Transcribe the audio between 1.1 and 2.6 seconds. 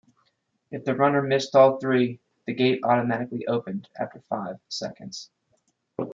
missed all three, the